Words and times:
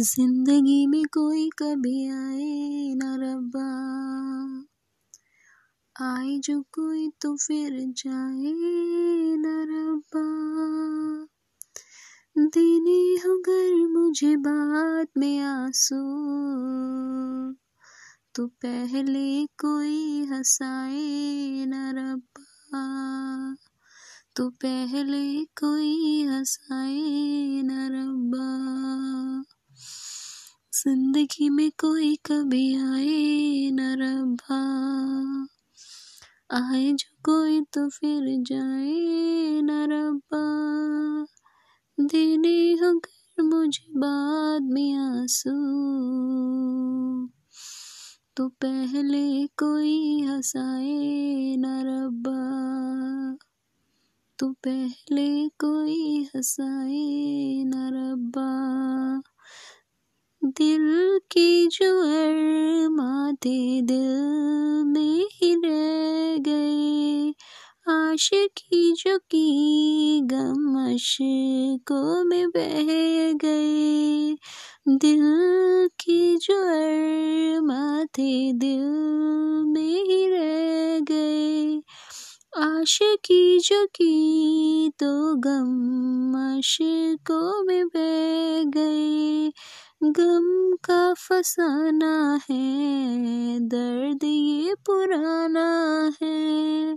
ज़िंदगी 0.00 0.86
में 0.86 1.04
कोई 1.04 1.50
कभी 1.50 2.08
आए 2.08 2.94
न 2.94 3.16
रब्बा। 3.22 3.68
आए 5.96 6.38
जो 6.38 6.62
कोई 6.62 7.08
तो 7.22 7.36
फिर 7.36 7.70
जाए 7.96 8.52
न 9.36 9.46
रब्बा। 9.70 10.24
देने 12.38 13.14
हो 13.14 13.38
घर 13.38 13.86
मुझे 13.86 14.36
बात 14.36 15.08
में 15.18 15.40
आँसू 15.40 16.02
तो 18.34 18.46
पहले 18.46 19.46
कोई 19.46 20.24
हंसाए 20.24 21.64
न 21.66 21.92
रब्बा। 21.98 23.56
तो 24.36 24.48
पहले 24.50 25.44
कोई 25.44 26.22
हंसाए 26.22 27.62
न 27.64 27.88
रब्बा। 27.92 29.15
ज़िंदगी 30.76 31.48
में 31.50 31.70
कोई 31.70 32.16
कभी 32.16 32.74
आए 32.74 33.70
न 33.72 33.80
रब्बा 34.00 34.58
आए 36.56 36.92
जो 36.92 37.16
कोई 37.24 37.60
तो 37.60 37.88
फिर 37.88 38.24
जाए 38.42 39.60
न 39.62 39.86
रब्बा 39.92 40.42
देने 42.00 42.76
कर 42.82 43.42
मुझे 43.42 43.86
बाद 43.98 44.62
में 44.62 44.94
आँसू। 44.94 45.50
तो 48.36 48.48
पहले 48.48 49.46
कोई 49.46 50.20
हंसाए 50.20 51.56
न 51.58 51.64
रब्बा 51.86 52.40
तो 54.38 54.52
पहले 54.52 55.48
कोई 55.48 56.24
हंसाए 56.24 57.64
न 57.66 57.90
रब्बा 57.94 58.46
दिल 60.46 61.18
की 61.30 61.66
जो 61.66 62.00
अरमाते 62.00 63.82
दिल 63.82 64.22
में 64.84 65.26
ही 65.32 65.54
रह 65.54 66.36
गए। 66.38 67.34
आशिकी 67.92 68.92
जो 68.92 69.18
की 69.18 70.20
गम 70.24 70.76
को 71.78 72.24
में 72.24 72.48
बह 72.48 72.84
गए। 73.32 74.36
दिल 74.88 75.22
की 76.00 76.36
जो 76.36 76.54
अरमाते 76.54 78.52
दिल 78.52 78.80
में 79.66 80.04
ही 80.04 80.30
रह 80.30 81.00
गए। 81.00 81.80
आशिकी 82.58 83.58
जो 83.58 83.86
की 83.86 84.88
तो 84.88 85.34
गम 85.34 85.66
को 87.16 87.64
में 87.64 87.86
बह 87.88 88.70
गए। 88.70 89.52
गम 90.00 90.76
का 90.84 91.14
फसाना 91.14 92.40
है, 92.50 93.60
दर्द 93.60 94.24
ये 94.24 94.74
पुराना 94.74 95.64
है। 96.22 96.96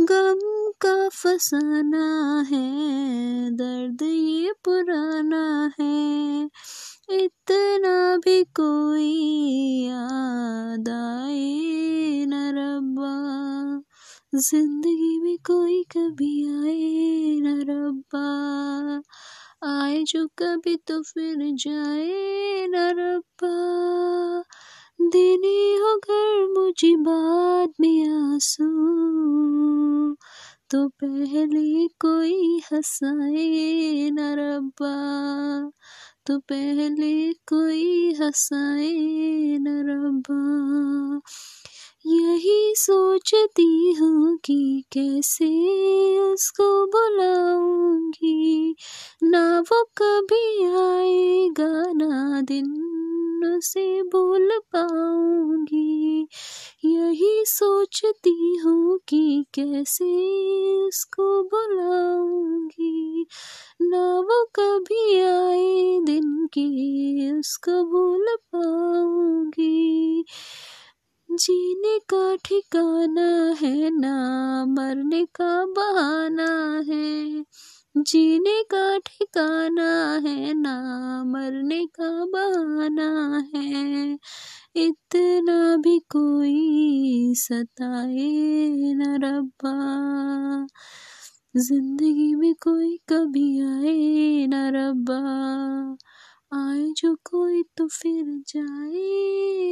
गम 0.00 0.40
का 0.80 1.08
फसाना 1.08 2.04
है, 2.50 3.50
दर्द 3.50 4.02
ये 4.02 4.52
पुराना 4.64 5.72
है। 5.80 6.44
इतना 7.10 8.16
भी 8.16 8.44
कोई 8.44 9.12
याद 9.86 10.88
आए 10.88 12.24
न 12.28 12.34
रब्बा, 12.58 13.14
ज़िंदगी 14.34 15.18
में 15.20 15.36
कोई 15.38 15.82
कभी 15.82 16.34
आए 16.48 17.40
न 17.40 17.60
रब्बा। 17.60 18.26
आए 19.62 20.02
जो 20.02 20.26
कभी 20.26 20.76
तो 20.76 21.02
फिर 21.02 21.36
जाए 21.38 22.66
न 22.66 22.76
रब्बा। 22.76 24.42
देने 25.00 25.76
हो 25.76 25.96
घर 25.96 26.46
मुझे 26.58 26.96
बाद 26.96 27.72
में 27.80 28.08
आँसू। 28.08 28.64
तो 30.70 30.88
पहले 30.88 31.88
कोई 31.88 32.60
हंसाए 32.72 34.10
न 34.10 34.18
रब्बा। 34.20 34.94
तो 36.26 36.38
पहले 36.38 37.32
कोई 37.32 38.14
हंसाए 38.14 38.92
न 39.60 39.68
रब्बा। 39.90 41.20
यही 42.06 42.74
सोचती 42.76 43.92
हूँ 44.00 44.36
कि 44.44 44.84
कैसे 44.92 45.46
उसको 46.20 46.86
बुलाऊँगी। 46.86 48.76
ना 49.22 49.60
वो 49.60 49.82
कभी 50.02 50.64
आएगा, 50.64 51.92
ना 51.92 52.40
दिन 52.40 52.74
उसे 53.56 54.02
बोल 54.02 54.48
पाऊँगी। 54.72 56.28
यही 56.84 57.44
सोचती 57.46 58.56
हूँ 58.64 58.98
कि 59.08 59.44
कैसे 59.54 60.04
उसको 60.88 61.42
बुलाऊँगी। 61.42 63.26
ना 63.82 64.04
वो 64.20 64.44
कभी 64.44 65.20
आए 65.20 66.00
दिन 66.04 66.46
की 66.46 67.32
उसको 67.40 67.84
भूल 67.84 68.36
पाऊँगी। 68.54 70.24
जीने 71.38 71.98
का 71.98 72.36
ठिकाना 72.36 73.56
है 73.62 73.90
ना, 73.90 74.14
मरने 74.68 75.24
का 75.24 75.66
बहाना 75.66 76.82
है। 76.88 77.44
जीने 77.96 78.62
का 78.62 78.98
ठिकाना 78.98 80.12
है 80.28 80.54
ना, 80.54 80.74
मरने 81.24 81.86
का 82.00 82.24
बहाना 82.24 83.38
है। 83.54 84.18
इतना 84.76 85.76
भी 85.76 85.98
कोई 85.98 87.34
सताए 87.36 88.30
न 88.94 89.20
रब्बा। 89.24 89.76
ज़िंदगी 91.56 92.34
में 92.34 92.54
कोई 92.54 92.96
कभी 93.08 93.60
आए 93.60 94.46
न 94.46 94.72
रब्बा। 94.74 95.18
आए 96.54 96.92
जो 96.96 97.14
कोई 97.14 97.62
तो 97.62 97.88
फिर 97.88 98.24
जाए। 98.48 99.67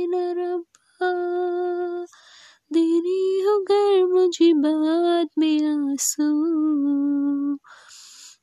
आँसू 5.97 7.57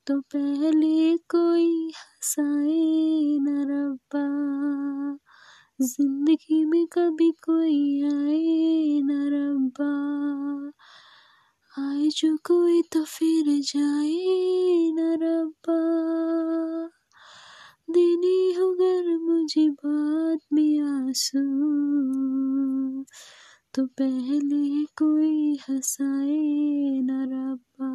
तो 0.08 0.20
पहले 0.22 1.18
कोई 1.18 1.92
हंसाए 1.98 3.38
न 3.42 3.66
रब्बा। 3.70 4.24
ज़िंदगी 5.82 6.66
में 6.66 6.86
कभी 6.88 7.32
कोई 7.32 8.04
आए 8.04 9.02
न 9.04 9.20
रब्बा। 9.34 9.92
आए 11.74 12.10
जो 12.10 12.38
कोई 12.44 12.82
तो 12.82 13.04
फिर 13.04 13.46
जाए 13.48 14.92
न 14.98 15.18
रब्बा। 15.24 15.80
देने 17.90 18.38
हो 18.60 18.74
घर 18.74 19.18
मुझे 19.18 19.70
बाद 19.70 20.40
में 20.54 20.80
आँसू। 20.80 21.73
तो 23.76 23.86
पहले 23.86 24.86
कोई 24.86 25.58
हंसाए 25.70 26.42
न 27.04 27.12
रबा 27.32 27.90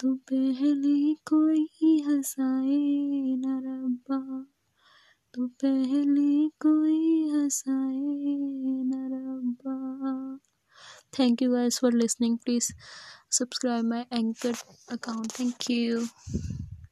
तो 0.00 0.14
पहले 0.14 1.14
कोई 1.14 2.00
हंसाए 2.00 2.78
न 3.36 3.60
रबा 3.66 4.18
तो 5.34 5.46
पहले 5.46 6.48
कोई 6.48 7.30
हंसाए 7.30 8.16
न 8.84 9.08
रब्बा। 9.12 9.76
Thank 11.18 11.42
you 11.42 11.52
guys 11.52 11.78
for 11.80 11.92
listening 11.92 12.38
please 12.38 12.72
subscribe 13.30 13.84
my 13.84 14.06
Anchor 14.12 14.54
account 14.92 15.32
thank 15.40 15.70
you 15.70 16.00